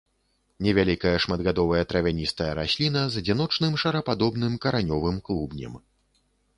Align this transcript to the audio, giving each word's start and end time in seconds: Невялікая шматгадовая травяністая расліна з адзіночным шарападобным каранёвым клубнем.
Невялікая 0.67 1.11
шматгадовая 1.25 1.83
травяністая 1.91 2.49
расліна 2.61 3.01
з 3.15 3.23
адзіночным 3.23 3.73
шарападобным 3.85 4.53
каранёвым 4.67 5.25
клубнем. 5.31 5.73